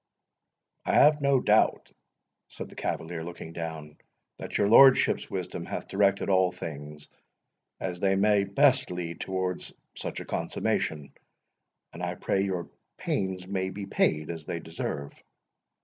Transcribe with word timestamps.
"I 0.83 0.93
have 0.95 1.21
no 1.21 1.39
doubt," 1.39 1.91
said 2.47 2.69
the 2.69 2.75
cavalier, 2.75 3.23
looking 3.23 3.53
down, 3.53 3.99
"that 4.39 4.57
your 4.57 4.67
lordship's 4.67 5.29
wisdom 5.29 5.63
hath 5.67 5.87
directed 5.89 6.27
all 6.27 6.51
things 6.51 7.07
as 7.79 7.99
they 7.99 8.15
may 8.15 8.45
best 8.45 8.89
lead 8.89 9.21
towards 9.21 9.75
such 9.95 10.19
a 10.19 10.25
consummation; 10.25 11.13
and 11.93 12.01
I 12.01 12.15
pray 12.15 12.41
your 12.41 12.67
pains 12.97 13.45
may 13.45 13.69
be 13.69 13.85
paid 13.85 14.31
as 14.31 14.45
they 14.47 14.59
deserve." 14.59 15.13